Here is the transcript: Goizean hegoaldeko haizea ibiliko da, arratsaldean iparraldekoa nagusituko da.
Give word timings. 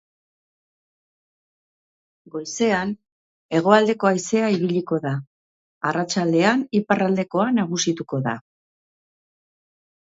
Goizean 2.37 2.95
hegoaldeko 3.59 4.11
haizea 4.13 4.49
ibiliko 4.57 5.01
da, 5.07 5.15
arratsaldean 5.93 6.67
iparraldekoa 6.83 7.51
nagusituko 7.63 8.27
da. 8.31 8.39